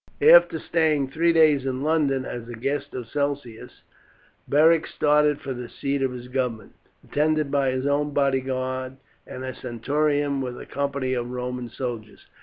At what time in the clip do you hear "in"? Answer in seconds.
1.63-1.83